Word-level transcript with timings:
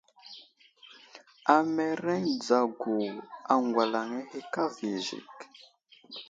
Amereŋ 1.55 2.21
dzagu 2.39 2.95
aŋgwalaŋ 3.53 4.09
ahe 4.19 4.39
kava 4.53 4.81
i 4.89 4.93
zik. 5.05 5.37